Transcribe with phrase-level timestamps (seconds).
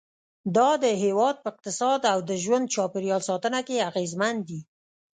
[0.57, 4.59] دا د هېواد په اقتصاد او د ژوند چاپېریال ساتنه کې اغیزمن دي.